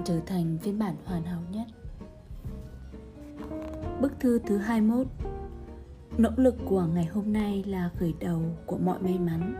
[0.00, 1.66] bạn trở thành phiên bản hoàn hảo nhất.
[4.00, 5.06] Bức thư thứ 21
[6.18, 9.54] Nỗ lực của ngày hôm nay là khởi đầu của mọi may mắn.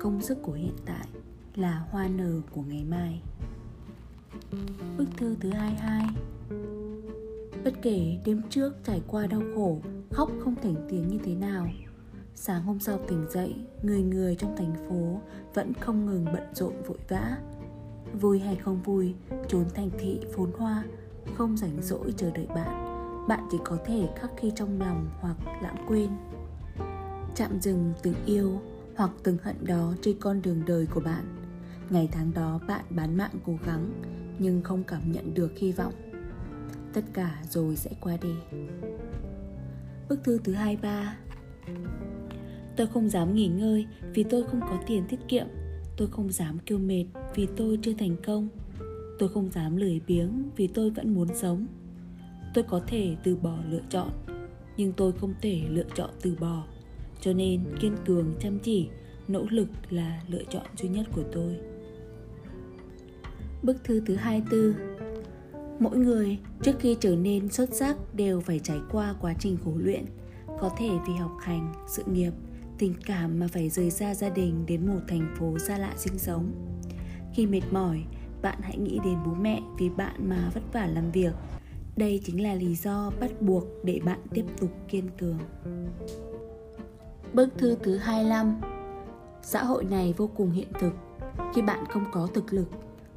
[0.00, 1.06] Công sức của hiện tại
[1.54, 3.22] là hoa nở của ngày mai.
[4.98, 6.06] Bức thư thứ 22
[7.64, 9.78] Bất kể đêm trước trải qua đau khổ,
[10.10, 11.68] Khóc không thành tiếng như thế nào,
[12.34, 15.20] Sáng hôm sau tỉnh dậy, Người người trong thành phố
[15.54, 17.38] Vẫn không ngừng bận rộn vội vã.
[18.20, 19.14] Vui hay không vui,
[19.48, 20.84] Trốn thành thị phốn hoa,
[21.34, 22.86] Không rảnh rỗi chờ đợi bạn.
[23.28, 26.10] Bạn chỉ có thể khắc khi trong lòng Hoặc lãng quên.
[27.34, 28.60] Chạm dừng từng yêu
[28.96, 31.24] Hoặc từng hận đó trên con đường đời của bạn.
[31.90, 34.02] Ngày tháng đó bạn bán mạng cố gắng
[34.38, 35.92] Nhưng không cảm nhận được hy vọng.
[36.92, 38.34] Tất cả rồi sẽ qua đi.
[40.08, 41.16] Bức thư thứ 23
[42.76, 45.46] Tôi không dám nghỉ ngơi vì tôi không có tiền tiết kiệm.
[45.96, 47.04] Tôi không dám kêu mệt
[47.36, 48.48] vì tôi chưa thành công.
[49.18, 51.66] Tôi không dám lười biếng vì tôi vẫn muốn sống.
[52.54, 54.10] Tôi có thể từ bỏ lựa chọn
[54.76, 56.64] Nhưng tôi không thể lựa chọn từ bỏ.
[57.20, 58.88] Cho nên kiên cường chăm chỉ
[59.28, 61.56] Nỗ lực là lựa chọn duy nhất của tôi.
[63.62, 64.74] Bức thư thứ 24
[65.78, 69.72] Mỗi người trước khi trở nên xuất sắc đều phải trải qua quá trình khổ
[69.76, 70.04] luyện
[70.60, 72.32] Có thể vì học hành, sự nghiệp,
[72.78, 76.18] tình cảm mà phải rời xa gia đình đến một thành phố xa lạ sinh
[76.18, 76.52] sống.
[77.36, 78.04] Khi mệt mỏi,
[78.42, 81.32] bạn hãy nghĩ đến bố mẹ vì bạn mà vất vả làm việc.
[81.96, 85.38] Đây chính là lý do bắt buộc để bạn tiếp tục kiên cường.
[87.32, 88.60] Bức thư thứ 25
[89.42, 90.92] Xã hội này vô cùng hiện thực.
[91.54, 92.68] Khi bạn không có thực lực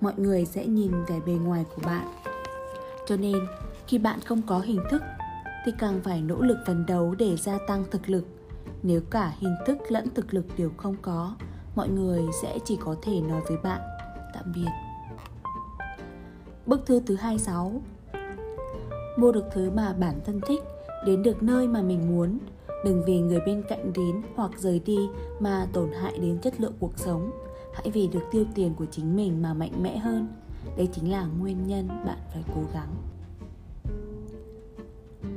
[0.00, 2.06] Mọi người sẽ nhìn vẻ bề ngoài của bạn.
[3.06, 3.36] Cho nên
[3.86, 5.02] khi bạn không có hình thức
[5.66, 8.26] Thì càng phải nỗ lực phấn đấu để gia tăng thực lực.
[8.82, 11.34] Nếu cả hình thức lẫn thực lực đều không có
[11.76, 13.80] Mọi người sẽ chỉ có thể nói với bạn.
[14.44, 14.70] Tạm biệt
[16.66, 17.82] Bức thư thứ 26
[19.18, 20.60] Mua được thứ mà bản thân thích,
[21.06, 22.38] Đến được nơi mà mình muốn
[22.84, 24.98] Đừng vì người bên cạnh đến hoặc rời đi
[25.40, 27.30] mà tổn hại đến chất lượng cuộc sống.
[27.74, 30.28] Hãy vì được tiêu tiền của chính mình mà mạnh mẽ hơn.
[30.76, 32.94] Đây chính là nguyên nhân bạn phải cố gắng.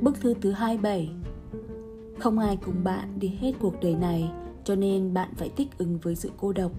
[0.00, 1.10] Bức thư thứ 27
[2.18, 4.30] Không ai cùng bạn đi hết cuộc đời này,
[4.64, 6.72] cho nên bạn phải thích ứng với sự cô độc.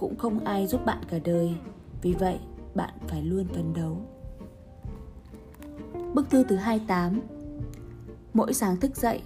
[0.00, 1.54] Cũng không ai giúp bạn cả đời.
[2.02, 2.38] Vì vậy,
[2.74, 3.96] bạn phải luôn phấn đấu.
[6.14, 7.20] Bức thư thứ 28
[8.34, 9.20] Mỗi sáng thức dậy,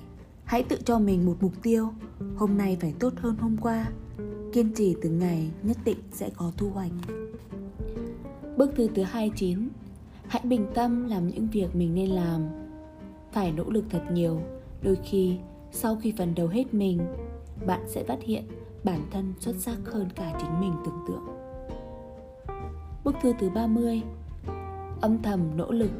[0.44, 1.88] Hãy tự cho mình một mục tiêu.
[2.36, 3.86] Hôm nay phải tốt hơn hôm qua.
[4.52, 6.92] Kiên trì từng ngày nhất định sẽ có thu hoạch.
[8.56, 9.68] Bức thư thứ 29
[10.26, 12.40] Hãy bình tâm làm những việc mình nên làm.
[13.32, 14.40] Phải nỗ lực thật nhiều.
[14.82, 15.36] Đôi khi
[15.72, 17.00] sau khi phần đầu hết mình
[17.66, 18.44] Bạn sẽ phát hiện
[18.84, 21.26] bản thân xuất sắc hơn cả chính mình tưởng tượng
[23.04, 24.02] Bức thư thứ 30
[25.00, 25.90] Âm thầm, nỗ lực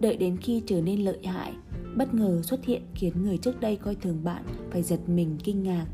[0.00, 1.52] Đợi đến khi trở nên lợi hại,
[1.96, 5.62] bất ngờ xuất hiện khiến người trước đây coi thường bạn phải giật mình kinh
[5.62, 5.86] ngạc.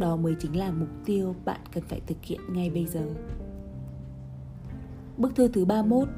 [0.00, 3.06] Đó mới chính là mục tiêu bạn cần phải thực hiện ngay bây giờ.
[5.16, 6.08] Bức thư thứ 31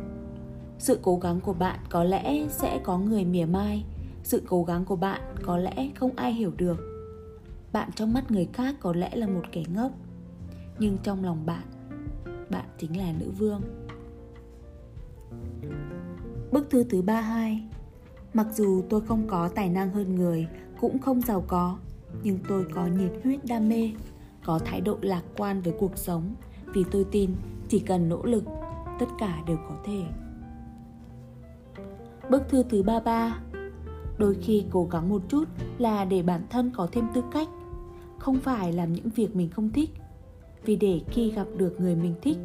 [0.79, 3.85] Sự cố gắng của bạn có lẽ sẽ có người mỉa mai
[4.23, 6.94] Sự cố gắng của bạn có lẽ không ai hiểu được
[7.75, 9.93] bạn trong mắt người khác có lẽ là một kẻ ngốc
[10.79, 11.63] Nhưng trong lòng bạn
[12.51, 13.61] Bạn chính là nữ vương.
[16.53, 17.63] Bức thư thứ 32
[18.35, 20.49] Mặc dù tôi không có tài năng hơn người,
[20.81, 21.79] cũng không giàu có,
[22.23, 23.91] nhưng tôi có nhiệt huyết đam mê,
[24.45, 26.35] có thái độ lạc quan với cuộc sống
[26.75, 27.31] vì tôi tin
[27.69, 28.45] chỉ cần nỗ lực,
[29.01, 30.03] tất cả đều có thể.
[32.31, 33.39] Bức thư thứ 33
[34.19, 35.45] Đôi khi cố gắng một chút
[35.79, 37.49] là để bản thân có thêm tư cách
[38.25, 39.91] không phải làm những việc mình không thích.
[40.65, 42.39] Vì để khi gặp được người mình thích,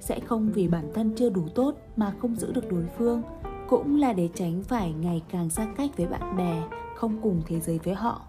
[0.00, 3.22] Sẽ không vì bản thân chưa đủ tốt mà không giữ được đối phương,
[3.68, 6.62] cũng là để tránh phải ngày càng xa cách với bạn bè,
[6.96, 8.22] không cùng thế giới với họ.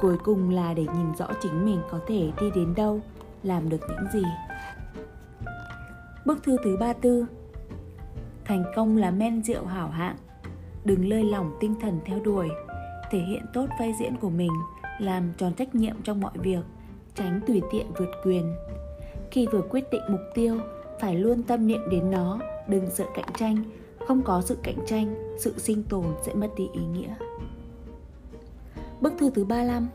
[0.00, 3.00] Cuối cùng là để nhìn rõ chính mình có thể đi đến đâu,
[3.42, 4.28] làm được những gì.
[6.26, 7.26] Bức thư thứ 34
[8.44, 10.16] Thành công là men rượu hảo hạng.
[10.84, 12.48] Đừng lơi lỏng tinh thần theo đuổi.
[13.10, 14.52] Thể hiện tốt vai diễn của mình.
[14.98, 16.62] Làm tròn trách nhiệm trong mọi việc
[17.14, 18.54] Tránh tùy tiện vượt quyền
[19.30, 20.56] Khi vừa quyết định mục tiêu
[21.00, 23.64] Phải luôn tâm niệm đến nó Đừng sợ cạnh tranh
[24.08, 27.14] không có sự cạnh tranh, sự sinh tồn sẽ mất đi ý nghĩa.
[29.00, 29.88] Bức thư thứ 35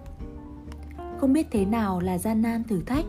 [1.19, 3.05] Không biết thế nào là gian nan thử thách,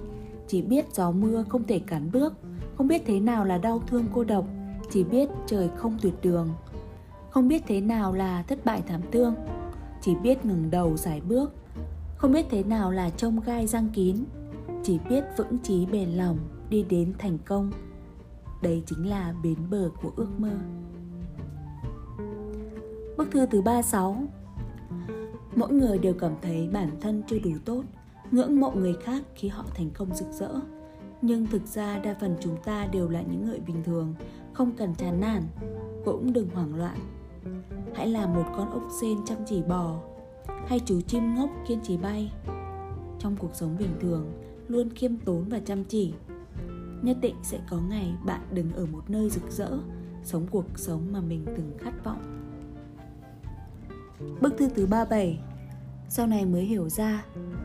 [0.48, 2.34] chỉ biết gió mưa không thể cản bước,
[2.76, 4.44] không biết thế nào là đau thương cô độc,
[4.90, 6.48] chỉ biết trời không tuyệt đường.
[7.30, 9.34] Không biết thế nào là thất bại thảm thương,
[10.00, 11.54] chỉ biết ngừng đầu giải bước.
[12.16, 14.16] Không biết thế nào là trông gai răng kín,
[14.82, 16.38] chỉ biết vững chí bền lòng
[16.70, 17.72] đi đến thành công.
[18.62, 20.50] Đây chính là bến bờ của ước mơ.
[23.16, 24.22] Bức thư thứ 36
[25.56, 27.82] Mỗi người đều cảm thấy bản thân chưa đủ tốt
[28.30, 30.50] Ngưỡng mộ người khác khi họ thành công rực rỡ.
[31.22, 34.14] Nhưng thực ra đa phần chúng ta đều là những người bình thường
[34.52, 35.42] Không cần chán nản
[36.04, 36.98] Cũng đừng hoảng loạn.
[37.94, 40.00] Hãy là một con ốc sên chăm chỉ bò
[40.66, 42.32] hay chú chim ngốc kiên trì bay
[43.18, 44.32] Trong cuộc sống bình thường
[44.68, 46.14] Luôn khiêm tốn và chăm chỉ
[47.02, 49.78] Nhất định sẽ có ngày bạn đứng ở một nơi rực rỡ
[50.24, 52.50] Sống cuộc sống mà mình từng khát vọng
[54.40, 55.38] Bức thư thứ 37
[56.08, 57.24] Sau này mới hiểu ra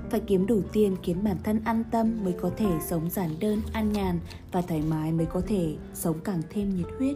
[0.09, 3.61] Phải kiếm đủ tiền khiến bản thân an tâm mới có thể sống giản đơn,
[3.73, 4.19] an nhàn
[4.51, 7.15] và thoải mái mới có thể sống càng thêm nhiệt huyết.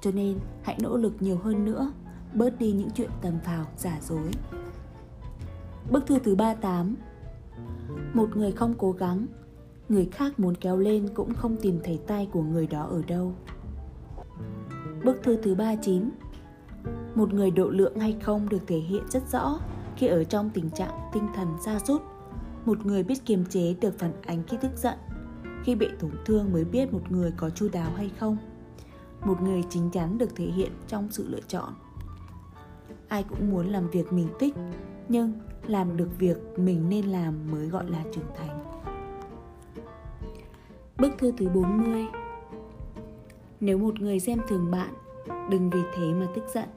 [0.00, 1.92] Cho nên hãy nỗ lực nhiều hơn nữa,
[2.34, 4.30] bớt đi những chuyện tầm phào, giả dối.
[5.90, 6.96] Bức thư thứ 38
[8.14, 9.26] Một người không cố gắng,
[9.88, 13.34] người khác muốn kéo lên cũng không tìm thấy tay của người đó ở đâu.
[15.04, 16.10] Bức thư thứ 39
[17.14, 19.60] một người độ lượng hay không được thể hiện rất rõ
[19.96, 22.02] khi ở trong tình trạng tinh thần xa sút.
[22.64, 24.98] Một người biết kiềm chế được phản ánh khi tức giận
[25.64, 28.36] khi bị tổn thương mới biết một người có chu đáo hay không.
[29.24, 31.72] Một người chính chắn được thể hiện trong sự lựa chọn.
[33.08, 34.54] Ai cũng muốn làm việc mình thích
[35.08, 35.32] nhưng
[35.66, 38.64] làm được việc mình nên làm mới gọi là trưởng thành.
[40.98, 42.06] Bức thư thứ 40
[43.60, 44.94] Nếu một người xem thường bạn,
[45.50, 46.68] đừng vì thế mà tức giận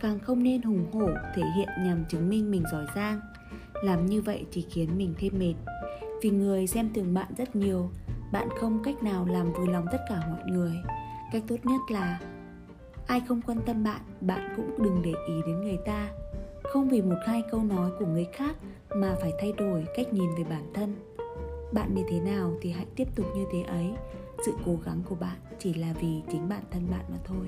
[0.00, 3.20] càng không nên hùng hổ thể hiện nhằm chứng minh mình giỏi giang.
[3.82, 5.54] Làm như vậy chỉ khiến mình thêm mệt.
[6.22, 7.90] Vì người xem thường bạn rất nhiều
[8.32, 10.72] bạn không cách nào làm vui lòng tất cả mọi người.
[11.32, 12.20] Cách tốt nhất là
[13.06, 16.08] ai không quan tâm bạn bạn cũng đừng để ý đến người ta
[16.76, 18.56] không vì một hai câu nói của người khác
[18.94, 20.94] mà phải thay đổi cách nhìn về bản thân.
[21.72, 23.92] Bạn như thế nào thì hãy tiếp tục như thế ấy.
[24.46, 27.46] Sự cố gắng của bạn chỉ là vì chính bản thân bạn mà thôi.